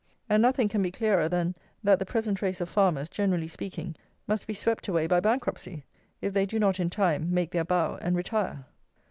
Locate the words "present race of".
2.07-2.67